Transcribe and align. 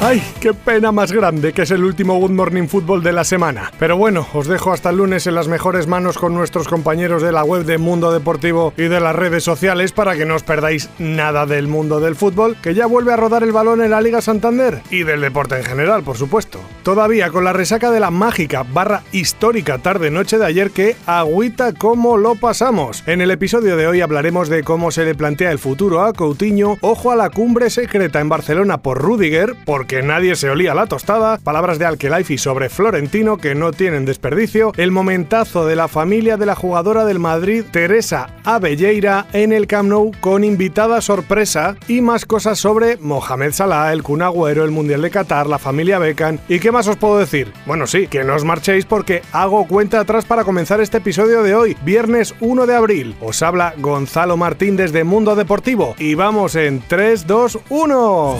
Ay, 0.00 0.22
qué 0.40 0.54
pena 0.54 0.92
más 0.92 1.10
grande 1.10 1.52
que 1.52 1.62
es 1.62 1.72
el 1.72 1.82
último 1.82 2.20
Good 2.20 2.30
Morning 2.30 2.68
Football 2.68 3.02
de 3.02 3.12
la 3.12 3.24
semana. 3.24 3.72
Pero 3.80 3.96
bueno, 3.96 4.28
os 4.32 4.46
dejo 4.46 4.72
hasta 4.72 4.90
el 4.90 4.98
lunes 4.98 5.26
en 5.26 5.34
las 5.34 5.48
mejores 5.48 5.88
manos 5.88 6.18
con 6.18 6.34
nuestros 6.34 6.68
compañeros 6.68 7.20
de 7.20 7.32
la 7.32 7.42
web 7.42 7.64
de 7.64 7.78
Mundo 7.78 8.12
Deportivo 8.12 8.72
y 8.76 8.82
de 8.82 9.00
las 9.00 9.16
redes 9.16 9.42
sociales 9.42 9.90
para 9.90 10.14
que 10.14 10.24
no 10.24 10.36
os 10.36 10.44
perdáis 10.44 10.88
nada 11.00 11.46
del 11.46 11.66
mundo 11.66 11.98
del 11.98 12.14
fútbol, 12.14 12.56
que 12.62 12.74
ya 12.74 12.86
vuelve 12.86 13.12
a 13.12 13.16
rodar 13.16 13.42
el 13.42 13.50
balón 13.50 13.82
en 13.82 13.90
la 13.90 14.00
Liga 14.00 14.22
Santander 14.22 14.82
y 14.88 15.02
del 15.02 15.20
deporte 15.20 15.56
en 15.56 15.64
general, 15.64 16.04
por 16.04 16.16
supuesto. 16.16 16.60
Todavía 16.84 17.30
con 17.30 17.42
la 17.42 17.52
resaca 17.52 17.90
de 17.90 17.98
la 17.98 18.12
mágica 18.12 18.62
barra 18.62 19.02
histórica 19.10 19.78
tarde-noche 19.78 20.38
de 20.38 20.46
ayer 20.46 20.70
que 20.70 20.94
agüita 21.06 21.72
cómo 21.72 22.16
lo 22.16 22.36
pasamos. 22.36 23.02
En 23.08 23.20
el 23.20 23.32
episodio 23.32 23.76
de 23.76 23.88
hoy 23.88 24.00
hablaremos 24.00 24.48
de 24.48 24.62
cómo 24.62 24.92
se 24.92 25.04
le 25.04 25.16
plantea 25.16 25.50
el 25.50 25.58
futuro 25.58 26.02
a 26.02 26.12
Coutinho, 26.12 26.76
ojo 26.82 27.10
a 27.10 27.16
la 27.16 27.30
cumbre 27.30 27.68
secreta 27.68 28.20
en 28.20 28.28
Barcelona 28.28 28.78
por 28.78 29.02
Rudiger, 29.02 29.56
por 29.64 29.87
que 29.88 30.02
nadie 30.02 30.36
se 30.36 30.50
olía 30.50 30.74
la 30.74 30.86
tostada, 30.86 31.38
palabras 31.38 31.78
de 31.78 31.86
Alkelaifi 31.86 32.36
sobre 32.36 32.68
Florentino 32.68 33.38
que 33.38 33.54
no 33.54 33.72
tienen 33.72 34.04
desperdicio, 34.04 34.72
el 34.76 34.92
momentazo 34.92 35.66
de 35.66 35.74
la 35.74 35.88
familia 35.88 36.36
de 36.36 36.46
la 36.46 36.54
jugadora 36.54 37.06
del 37.06 37.18
Madrid 37.18 37.64
Teresa 37.70 38.28
Abelleira 38.44 39.26
en 39.32 39.52
el 39.52 39.66
Camp 39.66 39.88
Nou 39.88 40.12
con 40.20 40.44
invitada 40.44 41.00
sorpresa 41.00 41.76
y 41.88 42.02
más 42.02 42.26
cosas 42.26 42.58
sobre 42.58 42.98
Mohamed 42.98 43.52
Salah, 43.52 43.92
el 43.92 44.02
Kun 44.02 44.20
Agüero, 44.20 44.62
el 44.62 44.70
Mundial 44.70 45.00
de 45.00 45.10
Qatar, 45.10 45.46
la 45.46 45.58
familia 45.58 45.98
Beckham 45.98 46.38
y 46.48 46.60
qué 46.60 46.70
más 46.70 46.86
os 46.86 46.96
puedo 46.96 47.18
decir. 47.18 47.52
Bueno, 47.64 47.86
sí, 47.86 48.06
que 48.06 48.24
no 48.24 48.34
os 48.34 48.44
marchéis 48.44 48.84
porque 48.84 49.22
hago 49.32 49.66
cuenta 49.66 50.00
atrás 50.00 50.26
para 50.26 50.44
comenzar 50.44 50.82
este 50.82 50.98
episodio 50.98 51.42
de 51.42 51.54
hoy, 51.54 51.76
viernes 51.82 52.34
1 52.40 52.66
de 52.66 52.74
abril. 52.76 53.16
Os 53.22 53.42
habla 53.42 53.72
Gonzalo 53.78 54.36
Martín 54.36 54.76
desde 54.76 55.04
Mundo 55.04 55.34
Deportivo 55.34 55.94
y 55.98 56.14
vamos 56.14 56.56
en 56.56 56.82
3, 56.86 57.26
2, 57.26 57.58
1. 57.70 58.38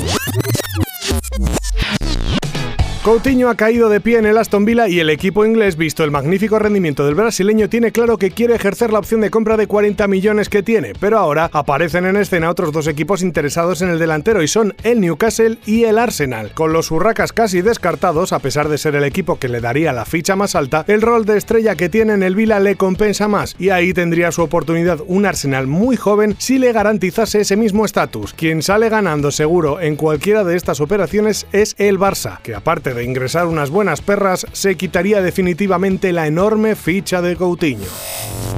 Coutinho 3.09 3.49
ha 3.49 3.55
caído 3.55 3.89
de 3.89 4.03
pie 4.03 4.19
en 4.19 4.27
el 4.27 4.37
Aston 4.37 4.67
Villa 4.67 4.87
y 4.87 5.01
el 5.01 5.09
equipo 5.09 5.47
inglés, 5.47 5.79
visto 5.79 6.05
el 6.05 6.11
magnífico 6.11 6.59
rendimiento 6.59 7.07
del 7.07 7.15
brasileño, 7.15 7.71
tiene 7.71 7.91
claro 7.91 8.19
que 8.19 8.33
quiere 8.33 8.55
ejercer 8.55 8.93
la 8.93 8.99
opción 8.99 9.23
de 9.23 9.31
compra 9.31 9.57
de 9.57 9.67
40 9.67 10.07
millones 10.09 10.51
que 10.51 10.63
tiene, 10.63 10.93
pero 11.01 11.19
ahora 11.19 11.49
aparecen 11.55 12.05
en 12.05 12.19
escena 12.19 12.51
otros 12.51 12.71
dos 12.71 12.87
equipos 12.87 13.23
interesados 13.23 13.81
en 13.81 13.89
el 13.89 13.99
delantero 13.99 14.43
y 14.43 14.47
son 14.47 14.75
el 14.83 15.01
Newcastle 15.01 15.57
y 15.65 15.85
el 15.85 15.97
Arsenal. 15.97 16.53
Con 16.53 16.75
los 16.75 16.91
hurracas 16.91 17.33
casi 17.33 17.63
descartados, 17.63 18.35
a 18.35 18.41
pesar 18.41 18.69
de 18.69 18.77
ser 18.77 18.95
el 18.95 19.05
equipo 19.05 19.39
que 19.39 19.49
le 19.49 19.63
daría 19.63 19.95
la 19.95 20.05
ficha 20.05 20.37
más 20.37 20.55
alta, 20.55 20.85
el 20.87 21.01
rol 21.01 21.25
de 21.25 21.39
estrella 21.39 21.77
que 21.77 21.89
tiene 21.89 22.13
en 22.13 22.23
el 22.23 22.35
Villa 22.35 22.61
le 22.61 22.77
compensa 22.77 23.27
más 23.27 23.57
y 23.59 23.71
ahí 23.71 23.95
tendría 23.95 24.33
su 24.33 24.43
oportunidad 24.43 25.01
un 25.07 25.25
Arsenal 25.25 25.67
muy 25.67 25.97
joven 25.97 26.37
si 26.37 26.59
le 26.59 26.75
garantizase 26.75 27.41
ese 27.41 27.57
mismo 27.57 27.87
estatus. 27.87 28.35
Quien 28.35 28.61
sale 28.63 28.91
ganando 28.91 29.31
seguro 29.31 29.81
en 29.81 29.97
cualquiera 29.97 30.45
de 30.45 30.57
estas 30.57 30.83
operaciones 30.83 31.47
es 31.53 31.75
el 31.79 31.99
Barça, 31.99 32.43
que 32.43 32.55
aparte 32.55 32.93
de 32.93 32.98
ingresar 33.05 33.47
unas 33.47 33.71
buenas 33.71 34.01
perras, 34.01 34.47
se 34.53 34.77
quitaría 34.77 35.23
definitivamente 35.23 36.13
la 36.13 36.27
enorme 36.27 36.75
ficha 36.75 37.23
de 37.23 37.37
Coutinho. 37.37 37.87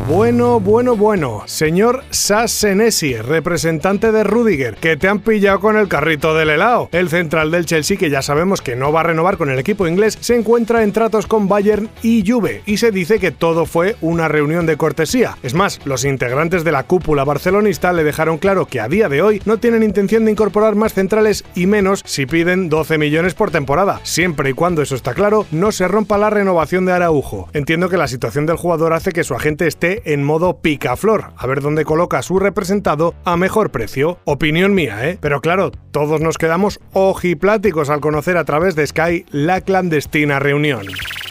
Bueno, 0.08 0.58
bueno, 0.58 0.96
bueno, 0.96 1.42
señor 1.46 2.02
Sassenesi, 2.10 3.14
representante 3.16 4.10
de 4.10 4.24
Rudiger, 4.24 4.74
que 4.74 4.96
te 4.96 5.06
han 5.06 5.20
pillado 5.20 5.60
con 5.60 5.76
el 5.76 5.86
carrito 5.86 6.34
del 6.34 6.50
helado. 6.50 6.88
El 6.90 7.08
central 7.08 7.52
del 7.52 7.64
Chelsea, 7.66 7.96
que 7.96 8.10
ya 8.10 8.20
sabemos 8.20 8.60
que 8.60 8.74
no 8.74 8.92
va 8.92 9.00
a 9.00 9.04
renovar 9.04 9.36
con 9.36 9.50
el 9.50 9.58
equipo 9.58 9.86
inglés, 9.86 10.18
se 10.20 10.34
encuentra 10.34 10.82
en 10.82 10.92
tratos 10.92 11.28
con 11.28 11.46
Bayern 11.46 11.88
y 12.02 12.28
Juve, 12.28 12.62
y 12.66 12.78
se 12.78 12.90
dice 12.90 13.20
que 13.20 13.30
todo 13.30 13.66
fue 13.66 13.94
una 14.00 14.26
reunión 14.26 14.66
de 14.66 14.76
cortesía. 14.76 15.36
Es 15.44 15.54
más, 15.54 15.80
los 15.84 16.04
integrantes 16.04 16.64
de 16.64 16.72
la 16.72 16.82
cúpula 16.82 17.22
barcelonista 17.22 17.92
le 17.92 18.02
dejaron 18.02 18.38
claro 18.38 18.66
que 18.66 18.80
a 18.80 18.88
día 18.88 19.08
de 19.08 19.22
hoy 19.22 19.40
no 19.44 19.58
tienen 19.58 19.84
intención 19.84 20.24
de 20.24 20.32
incorporar 20.32 20.74
más 20.74 20.94
centrales 20.94 21.44
y 21.54 21.66
menos 21.66 22.02
si 22.04 22.26
piden 22.26 22.68
12 22.68 22.98
millones 22.98 23.34
por 23.34 23.50
temporada, 23.50 24.00
siempre 24.02 24.29
y 24.48 24.52
cuando 24.52 24.82
eso 24.82 24.94
está 24.94 25.14
claro, 25.14 25.46
no 25.50 25.72
se 25.72 25.88
rompa 25.88 26.18
la 26.18 26.30
renovación 26.30 26.86
de 26.86 26.92
Araujo. 26.92 27.48
Entiendo 27.52 27.88
que 27.88 27.96
la 27.96 28.08
situación 28.08 28.46
del 28.46 28.56
jugador 28.56 28.92
hace 28.92 29.12
que 29.12 29.24
su 29.24 29.34
agente 29.34 29.66
esté 29.66 30.12
en 30.12 30.24
modo 30.24 30.58
picaflor, 30.60 31.32
a 31.36 31.46
ver 31.46 31.60
dónde 31.60 31.84
coloca 31.84 32.18
a 32.18 32.22
su 32.22 32.38
representado 32.38 33.14
a 33.24 33.36
mejor 33.36 33.70
precio. 33.70 34.18
Opinión 34.24 34.74
mía, 34.74 35.08
¿eh? 35.08 35.18
Pero 35.20 35.40
claro, 35.40 35.70
todos 35.90 36.20
nos 36.20 36.38
quedamos 36.38 36.80
ojipláticos 36.92 37.90
al 37.90 38.00
conocer 38.00 38.36
a 38.36 38.44
través 38.44 38.74
de 38.74 38.86
Sky 38.86 39.26
la 39.30 39.60
clandestina 39.60 40.38
reunión. 40.38 40.86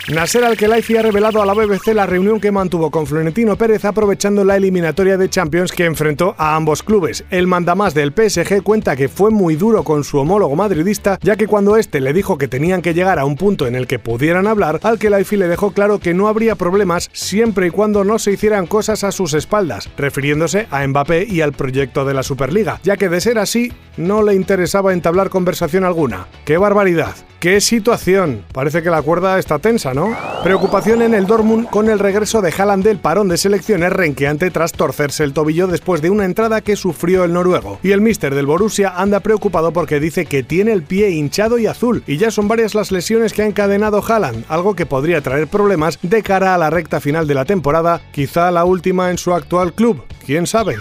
Nasser 0.09 0.43
Al-Khelaifi 0.43 0.97
ha 0.97 1.03
revelado 1.03 1.39
a 1.39 1.45
la 1.45 1.53
BBC 1.53 1.93
la 1.93 2.07
reunión 2.07 2.39
que 2.39 2.51
mantuvo 2.51 2.89
con 2.89 3.05
Florentino 3.05 3.55
Pérez 3.57 3.85
aprovechando 3.85 4.43
la 4.43 4.57
eliminatoria 4.57 5.17
de 5.17 5.29
Champions 5.29 5.71
que 5.71 5.85
enfrentó 5.85 6.33
a 6.39 6.55
ambos 6.55 6.81
clubes. 6.81 7.23
El 7.29 7.45
mandamás 7.45 7.93
del 7.93 8.11
PSG 8.11 8.63
cuenta 8.63 8.95
que 8.95 9.07
fue 9.07 9.29
muy 9.29 9.55
duro 9.55 9.83
con 9.83 10.03
su 10.03 10.17
homólogo 10.17 10.55
madridista, 10.55 11.19
ya 11.21 11.35
que 11.35 11.45
cuando 11.45 11.77
este 11.77 12.01
le 12.01 12.11
dijo 12.11 12.39
que 12.39 12.47
tenían 12.47 12.81
que 12.81 12.95
llegar 12.95 13.19
a 13.19 13.25
un 13.25 13.35
punto 13.35 13.67
en 13.67 13.75
el 13.75 13.85
que 13.85 13.99
pudieran 13.99 14.47
hablar, 14.47 14.79
Al-Khelaifi 14.81 15.37
le 15.37 15.47
dejó 15.47 15.73
claro 15.73 15.99
que 15.99 16.15
no 16.15 16.27
habría 16.27 16.55
problemas 16.55 17.11
siempre 17.13 17.67
y 17.67 17.69
cuando 17.69 18.03
no 18.03 18.17
se 18.17 18.31
hicieran 18.31 18.65
cosas 18.65 19.03
a 19.03 19.11
sus 19.11 19.35
espaldas, 19.35 19.91
refiriéndose 19.95 20.65
a 20.71 20.87
Mbappé 20.87 21.27
y 21.29 21.41
al 21.41 21.53
proyecto 21.53 22.03
de 22.03 22.15
la 22.15 22.23
Superliga, 22.23 22.79
ya 22.81 22.97
que 22.97 23.09
de 23.09 23.21
ser 23.21 23.37
así, 23.37 23.71
no 23.95 24.23
le 24.23 24.33
interesaba 24.33 24.91
entablar 24.91 25.29
conversación 25.29 25.83
alguna. 25.83 26.25
¡Qué 26.45 26.57
barbaridad! 26.57 27.15
¡Qué 27.39 27.61
situación! 27.61 28.43
Parece 28.51 28.83
que 28.83 28.89
la 28.89 29.01
cuerda 29.01 29.39
está 29.39 29.59
tensa, 29.59 29.93
¿no? 29.93 30.13
Preocupación 30.43 31.01
en 31.01 31.13
el 31.13 31.25
Dortmund 31.25 31.69
con 31.69 31.89
el 31.89 31.97
regreso 31.97 32.41
de 32.41 32.51
Haaland 32.51 32.83
del 32.83 32.97
parón 32.97 33.29
de 33.29 33.37
selecciones 33.37 33.93
renqueante 33.93 34.51
tras 34.51 34.73
torcerse 34.73 35.23
el 35.23 35.31
tobillo 35.31 35.67
después 35.67 36.01
de 36.01 36.09
una 36.09 36.25
entrada 36.25 36.59
que 36.59 36.75
sufrió 36.75 37.23
el 37.23 37.31
noruego. 37.31 37.79
Y 37.81 37.91
el 37.91 38.01
míster 38.01 38.35
del 38.35 38.45
Borussia 38.45 38.93
anda 38.93 39.21
preocupado 39.21 39.71
porque 39.71 40.01
dice 40.01 40.25
que 40.25 40.43
tiene 40.43 40.73
el 40.73 40.83
pie 40.83 41.11
hinchado 41.11 41.57
y 41.59 41.67
azul, 41.67 42.03
y 42.07 42.17
ya 42.17 42.29
son 42.29 42.49
varias 42.49 42.75
las 42.75 42.91
lesiones 42.91 43.31
que 43.31 43.43
ha 43.43 43.47
encadenado 43.47 44.03
Haaland, 44.05 44.43
algo 44.49 44.75
que 44.75 44.85
podría 44.85 45.21
traer 45.21 45.47
problemas 45.47 45.97
de 46.01 46.21
cara 46.21 46.53
a 46.53 46.57
la 46.57 46.69
recta 46.69 46.99
final 46.99 47.25
de 47.25 47.35
la 47.35 47.45
temporada, 47.45 48.01
quizá 48.11 48.51
la 48.51 48.65
última 48.65 49.11
en 49.11 49.17
su 49.17 49.33
actual 49.33 49.71
club. 49.71 50.03
¿Quién 50.25 50.45
sabe? 50.45 50.75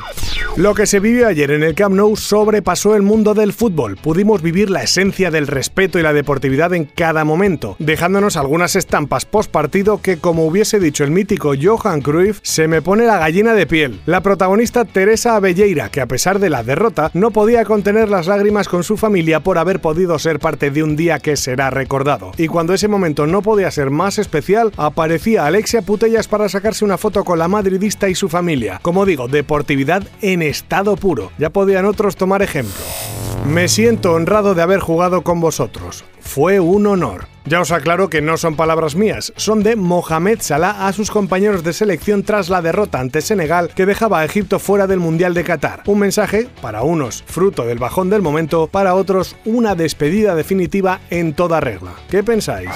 Lo 0.58 0.74
que 0.74 0.88
se 0.88 0.98
vivió 0.98 1.28
ayer 1.28 1.52
en 1.52 1.62
el 1.62 1.76
Camp 1.76 1.94
Nou 1.94 2.16
sobrepasó 2.16 2.96
el 2.96 3.02
mundo 3.02 3.32
del 3.32 3.52
fútbol. 3.52 3.94
Pudimos 3.94 4.42
vivir 4.42 4.70
la 4.70 4.82
esencia 4.82 5.30
del 5.30 5.46
respeto 5.46 6.00
y 6.00 6.02
la 6.02 6.12
deportividad 6.12 6.74
en 6.74 6.84
cada 6.84 7.24
momento, 7.24 7.76
dejándonos 7.78 8.36
algunas 8.36 8.74
estampas 8.74 9.24
post 9.24 9.52
partido 9.52 10.02
que, 10.02 10.16
como 10.16 10.44
hubiese 10.44 10.80
dicho 10.80 11.04
el 11.04 11.12
mítico 11.12 11.52
Johan 11.56 12.00
Cruyff, 12.00 12.40
se 12.42 12.66
me 12.66 12.82
pone 12.82 13.06
la 13.06 13.18
gallina 13.18 13.54
de 13.54 13.68
piel. 13.68 14.00
La 14.04 14.20
protagonista 14.20 14.84
Teresa 14.84 15.36
Abelleira, 15.36 15.90
que 15.90 16.00
a 16.00 16.06
pesar 16.06 16.40
de 16.40 16.50
la 16.50 16.64
derrota, 16.64 17.12
no 17.14 17.30
podía 17.30 17.64
contener 17.64 18.08
las 18.08 18.26
lágrimas 18.26 18.66
con 18.66 18.82
su 18.82 18.96
familia 18.96 19.38
por 19.38 19.58
haber 19.58 19.80
podido 19.80 20.18
ser 20.18 20.40
parte 20.40 20.72
de 20.72 20.82
un 20.82 20.96
día 20.96 21.20
que 21.20 21.36
será 21.36 21.70
recordado. 21.70 22.32
Y 22.36 22.48
cuando 22.48 22.74
ese 22.74 22.88
momento 22.88 23.28
no 23.28 23.42
podía 23.42 23.70
ser 23.70 23.90
más 23.90 24.18
especial, 24.18 24.72
aparecía 24.76 25.46
Alexia 25.46 25.82
Putellas 25.82 26.26
para 26.26 26.48
sacarse 26.48 26.84
una 26.84 26.98
foto 26.98 27.22
con 27.22 27.38
la 27.38 27.46
madridista 27.46 28.08
y 28.08 28.16
su 28.16 28.28
familia. 28.28 28.80
Como 28.82 29.06
digo, 29.06 29.28
deportividad 29.28 30.02
en 30.20 30.47
estado 30.48 30.96
puro. 30.96 31.30
Ya 31.38 31.50
podían 31.50 31.84
otros 31.84 32.16
tomar 32.16 32.42
ejemplo. 32.42 32.74
Me 33.46 33.68
siento 33.68 34.12
honrado 34.12 34.54
de 34.54 34.62
haber 34.62 34.80
jugado 34.80 35.22
con 35.22 35.40
vosotros. 35.40 36.04
Fue 36.28 36.60
un 36.60 36.86
honor. 36.86 37.26
Ya 37.48 37.62
os 37.62 37.72
aclaro 37.72 38.10
que 38.10 38.20
no 38.20 38.36
son 38.36 38.56
palabras 38.56 38.94
mías, 38.94 39.32
son 39.36 39.62
de 39.62 39.74
Mohamed 39.74 40.40
Salah 40.42 40.86
a 40.86 40.92
sus 40.92 41.10
compañeros 41.10 41.64
de 41.64 41.72
selección 41.72 42.22
tras 42.22 42.50
la 42.50 42.60
derrota 42.60 43.00
ante 43.00 43.22
Senegal 43.22 43.70
que 43.74 43.86
dejaba 43.86 44.20
a 44.20 44.26
Egipto 44.26 44.58
fuera 44.58 44.86
del 44.86 45.00
Mundial 45.00 45.32
de 45.32 45.44
Qatar. 45.44 45.82
Un 45.86 46.00
mensaje, 46.00 46.46
para 46.60 46.82
unos, 46.82 47.24
fruto 47.26 47.64
del 47.64 47.78
bajón 47.78 48.10
del 48.10 48.20
momento, 48.20 48.66
para 48.66 48.94
otros, 48.94 49.34
una 49.46 49.74
despedida 49.74 50.34
definitiva 50.34 51.00
en 51.08 51.32
toda 51.32 51.60
regla. 51.60 51.92
¿Qué 52.10 52.22
pensáis? 52.22 52.68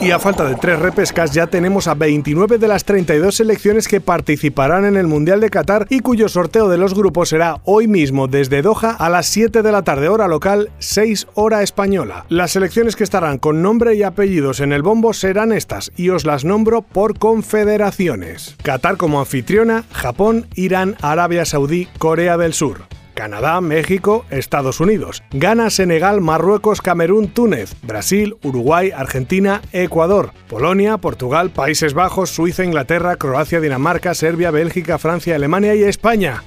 Y 0.00 0.12
a 0.12 0.20
falta 0.20 0.44
de 0.44 0.54
tres 0.54 0.78
repescas 0.78 1.32
ya 1.32 1.48
tenemos 1.48 1.88
a 1.88 1.94
29 1.94 2.58
de 2.58 2.68
las 2.68 2.84
32 2.84 3.34
selecciones 3.34 3.88
que 3.88 4.00
participarán 4.00 4.84
en 4.84 4.96
el 4.96 5.08
Mundial 5.08 5.40
de 5.40 5.50
Qatar 5.50 5.86
y 5.90 6.00
cuyo 6.00 6.28
sorteo 6.28 6.68
de 6.68 6.78
los 6.78 6.94
grupos 6.94 7.30
será 7.30 7.60
hoy 7.64 7.88
mismo 7.88 8.28
desde 8.28 8.62
Doha 8.62 8.92
a 8.92 9.10
las 9.10 9.26
7 9.26 9.62
de 9.62 9.72
la 9.72 9.82
tarde 9.82 10.08
hora 10.08 10.28
local, 10.28 10.70
6 10.78 11.26
hora 11.34 11.64
española. 11.64 12.26
Las 12.28 12.52
selecciones 12.52 12.94
que 13.00 13.04
estarán 13.04 13.38
con 13.38 13.62
nombre 13.62 13.94
y 13.94 14.02
apellido 14.02 14.10
apellidos 14.20 14.60
en 14.60 14.74
el 14.74 14.82
bombo 14.82 15.14
serán 15.14 15.52
estas 15.52 15.90
y 15.96 16.10
os 16.10 16.26
las 16.26 16.44
nombro 16.44 16.82
por 16.82 17.18
confederaciones. 17.18 18.56
Qatar 18.62 18.98
como 18.98 19.20
anfitriona, 19.20 19.84
Japón, 19.90 20.46
Irán, 20.54 20.96
Arabia 21.00 21.46
Saudí, 21.46 21.88
Corea 21.96 22.36
del 22.36 22.52
Sur. 22.52 22.82
Canadá, 23.14 23.62
México, 23.62 24.26
Estados 24.28 24.80
Unidos. 24.80 25.22
Ghana, 25.30 25.70
Senegal, 25.70 26.20
Marruecos, 26.20 26.82
Camerún, 26.82 27.28
Túnez. 27.28 27.74
Brasil, 27.80 28.36
Uruguay, 28.42 28.90
Argentina, 28.94 29.62
Ecuador. 29.72 30.32
Polonia, 30.46 30.98
Portugal, 30.98 31.48
Países 31.48 31.94
Bajos, 31.94 32.28
Suiza, 32.28 32.64
Inglaterra, 32.64 33.16
Croacia, 33.16 33.60
Dinamarca, 33.60 34.12
Serbia, 34.12 34.50
Bélgica, 34.50 34.98
Francia, 34.98 35.36
Alemania 35.36 35.74
y 35.74 35.84
España. 35.84 36.42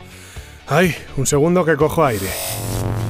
Ay, 0.67 0.93
un 1.17 1.25
segundo 1.25 1.65
que 1.65 1.77
cojo 1.77 2.05
aire. 2.05 2.27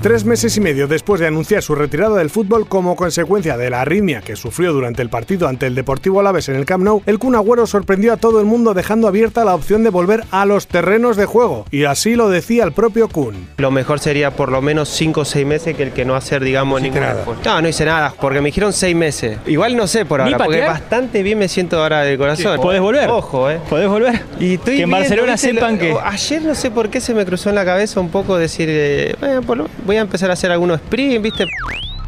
Tres 0.03 0.25
meses 0.25 0.57
y 0.57 0.59
medio 0.59 0.89
después 0.89 1.21
de 1.21 1.27
anunciar 1.27 1.63
su 1.63 1.75
retirada 1.75 2.17
del 2.17 2.29
fútbol 2.29 2.67
como 2.67 2.97
consecuencia 2.97 3.55
de 3.55 3.69
la 3.69 3.79
arritmia 3.83 4.19
que 4.19 4.35
sufrió 4.35 4.73
durante 4.73 5.01
el 5.01 5.07
partido 5.07 5.47
ante 5.47 5.65
el 5.65 5.75
Deportivo 5.75 6.19
Alaves 6.19 6.50
en 6.50 6.57
el 6.57 6.65
Camp 6.65 6.83
Nou, 6.83 7.01
el 7.05 7.19
Kun 7.19 7.35
Agüero 7.35 7.65
sorprendió 7.65 8.11
a 8.11 8.17
todo 8.17 8.41
el 8.41 8.45
mundo 8.45 8.73
dejando 8.73 9.07
abierta 9.07 9.45
la 9.45 9.55
opción 9.55 9.81
de 9.81 9.89
volver 9.91 10.25
a 10.31 10.45
los 10.45 10.67
terrenos 10.67 11.15
de 11.15 11.23
juego. 11.25 11.65
Y 11.71 11.85
así 11.85 12.15
lo 12.15 12.27
decía 12.27 12.65
el 12.65 12.73
propio 12.73 13.07
Kun. 13.07 13.47
Lo 13.55 13.71
mejor 13.71 14.01
sería 14.01 14.31
por 14.31 14.51
lo 14.51 14.61
menos 14.61 14.89
5 14.89 15.21
o 15.21 15.25
6 15.25 15.45
meses 15.47 15.77
que 15.77 15.83
el 15.83 15.91
que 15.94 16.03
no 16.03 16.15
hacer, 16.17 16.44
digamos, 16.44 16.81
No 16.81 16.83
ninguna. 16.85 17.13
nada. 17.13 17.25
No, 17.45 17.61
no 17.61 17.67
hice 17.69 17.85
nada, 17.85 18.13
porque 18.19 18.41
me 18.41 18.47
dijeron 18.50 18.73
6 18.73 18.94
meses. 18.97 19.38
Igual 19.47 19.77
no 19.77 19.88
sé 19.88 20.03
por 20.05 20.19
¿Ni 20.19 20.33
ahora, 20.33 20.38
porque 20.44 20.59
patear? 20.59 20.81
bastante 20.81 21.23
bien 21.23 21.39
me 21.39 21.47
siento 21.47 21.81
ahora 21.81 22.01
de 22.01 22.17
corazón. 22.17 22.59
¿Podés 22.59 22.81
volver? 22.81 23.09
Ojo, 23.09 23.50
eh. 23.50 23.61
¿Podés 23.69 23.88
volver? 23.88 24.21
Y 24.38 24.55
estoy 24.55 24.75
que 24.75 24.83
en 24.83 24.91
Barcelona 24.91 25.38
sepan 25.38 25.75
Lo- 25.75 25.79
que. 25.79 25.95
Ayer 26.03 26.41
no 26.41 26.55
sé 26.55 26.71
por 26.71 26.89
qué 26.89 27.00
se 27.00 27.13
me 27.13 27.25
cruzó 27.25 27.47
en 27.47 27.55
la 27.55 27.63
cabeza 27.63 28.01
un 28.01 28.09
poco 28.09 28.38
decir, 28.38 28.67
eh, 28.69 29.15
bueno, 29.21 29.41
por 29.44 29.57
lo- 29.59 29.69
voy 29.85 29.93
a 30.00 30.01
empezar 30.01 30.30
a 30.30 30.34
hacer 30.34 30.51
algunos 30.51 30.80
sprint, 30.80 31.22
¿viste? 31.22 31.45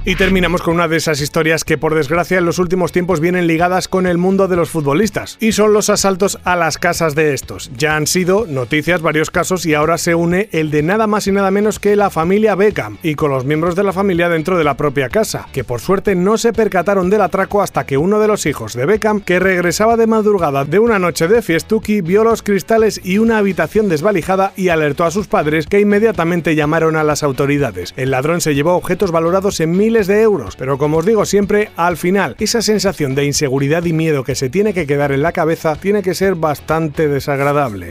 Y 0.08 0.18
terminamos 0.18 0.62
con 0.62 0.76
una 0.76 0.88
de 0.88 0.98
esas 0.98 1.20
historias 1.20 1.64
que 1.64 1.80
por 1.80 1.96
desgracia 1.96 2.38
en 2.38 2.46
los 2.46 2.60
últimos 2.60 2.92
tiempos 2.92 3.20
vienen 3.20 3.48
ligadas 3.48 3.88
con 3.88 4.06
el 4.06 4.20
mundo 4.20 4.48
de 4.48 4.56
los 4.56 4.70
futbolistas, 4.70 5.36
y 5.40 5.54
son 5.54 5.74
los 5.74 5.90
asaltos 5.90 6.38
a 6.44 6.56
las 6.56 6.78
casas 6.78 7.16
de 7.16 7.34
estos. 7.34 7.72
Ya 7.76 7.96
han 7.96 8.06
sido 8.06 8.46
noticias 8.46 9.02
varios 9.02 9.32
casos 9.32 9.66
y 9.66 9.74
ahora 9.74 9.98
se 9.98 10.14
une 10.14 10.48
el 10.52 10.70
de 10.70 10.84
nada 10.84 11.08
más 11.08 11.26
y 11.26 11.32
nada 11.32 11.50
menos 11.50 11.80
que 11.80 11.96
la 11.96 12.12
familia 12.12 12.54
Beckham, 12.54 13.00
y 13.02 13.16
con 13.16 13.32
los 13.32 13.46
miembros 13.46 13.76
de 13.76 13.82
la 13.82 13.94
familia 13.94 14.30
dentro 14.30 14.60
de 14.60 14.64
la 14.64 14.78
propia 14.78 15.10
casa, 15.10 15.48
que 15.52 15.64
por 15.64 15.82
suerte 15.82 16.14
no 16.14 16.38
se 16.38 16.54
percataron 16.54 17.10
del 17.10 17.22
atraco 17.22 17.64
hasta 17.64 17.88
que 17.88 17.98
uno 17.98 18.20
de 18.20 18.28
los 18.28 18.46
hijos 18.46 18.76
de 18.76 18.86
Beckham, 18.86 19.22
que 19.22 19.40
regresaba 19.40 19.98
de 19.98 20.06
madrugada 20.06 20.66
de 20.66 20.78
una 20.78 21.00
noche 21.00 21.28
de 21.28 21.42
fiestuki, 21.42 22.02
vio 22.02 22.24
los 22.24 22.44
cristales 22.44 23.02
y 23.04 23.18
una 23.18 23.40
habitación 23.40 23.90
desvalijada 23.90 24.54
y 24.56 24.70
alertó 24.70 25.04
a 25.06 25.10
sus 25.10 25.26
padres 25.26 25.66
que 25.66 25.80
inmediatamente 25.80 26.54
llamaron 26.54 26.96
a 26.96 27.04
las 27.04 27.24
autoridades. 27.24 27.96
El 27.98 28.12
ladrón 28.12 28.40
se 28.40 28.54
llevó 28.54 28.76
objetos 28.76 29.10
valorados 29.10 29.60
en 29.62 29.76
de 30.04 30.22
euros, 30.22 30.58
pero 30.58 30.78
como 30.78 30.98
os 30.98 31.06
digo 31.06 31.26
siempre, 31.26 31.72
al 31.78 31.96
final, 31.96 32.36
esa 32.40 32.62
sensación 32.62 33.16
de 33.16 33.24
inseguridad 33.24 33.86
y 33.86 33.94
miedo 33.94 34.26
que 34.26 34.36
se 34.36 34.50
tiene 34.50 34.74
que 34.74 34.86
quedar 34.86 35.14
en 35.14 35.22
la 35.22 35.32
cabeza 35.32 35.76
tiene 35.78 36.04
que 36.04 36.14
ser 36.14 36.36
bastante 36.36 37.08
desagradable. 37.08 37.90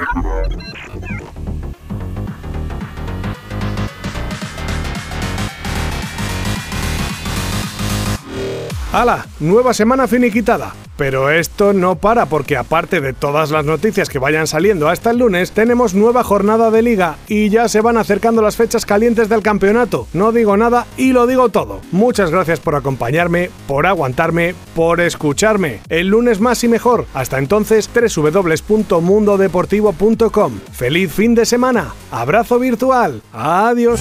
¡Hala! 8.93 9.27
Nueva 9.41 9.73
semana 9.73 10.07
finiquitada. 10.07 10.75
Pero 10.97 11.31
esto 11.31 11.73
no 11.73 11.97
para 11.97 12.27
porque 12.27 12.57
aparte 12.57 13.01
de 13.01 13.13
todas 13.13 13.51
las 13.51 13.65
noticias 13.65 14.09
que 14.09 14.19
vayan 14.19 14.47
saliendo 14.47 14.89
hasta 14.89 15.11
el 15.11 15.19
lunes, 15.19 15.53
tenemos 15.53 15.95
nueva 15.95 16.25
jornada 16.25 16.71
de 16.71 16.83
liga 16.83 17.17
y 17.29 17.49
ya 17.49 17.69
se 17.69 17.81
van 17.81 17.97
acercando 17.97 18.43
las 18.43 18.57
fechas 18.57 18.87
calientes 18.87 19.29
del 19.29 19.43
campeonato. 19.43 20.07
No 20.13 20.33
digo 20.33 20.57
nada 20.57 20.87
y 20.97 21.13
lo 21.13 21.27
digo 21.27 21.49
todo. 21.49 21.81
Muchas 21.93 22.31
gracias 22.31 22.61
por 22.61 22.77
acompañarme, 22.77 23.51
por 23.67 23.87
aguantarme, 23.87 24.55
por 24.75 25.01
escucharme. 25.01 25.81
El 25.89 26.09
lunes 26.09 26.41
más 26.41 26.65
y 26.65 26.69
mejor. 26.69 27.07
Hasta 27.15 27.39
entonces, 27.39 27.89
www.mundodeportivo.com. 27.93 30.61
¡Feliz 30.73 31.13
fin 31.13 31.35
de 31.35 31.47
semana! 31.47 31.95
¡Abrazo 32.11 32.59
virtual! 32.59 33.23
¡Adiós! 33.33 34.01